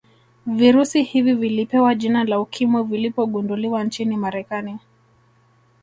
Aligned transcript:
Virusi 0.45 1.03
hivi 1.03 1.33
vilipewa 1.33 1.95
jina 1.95 2.23
la 2.23 2.39
ukimwi 2.39 2.83
vilipogunduliwa 2.83 3.83
nchini 3.83 4.17
marekani 4.17 4.77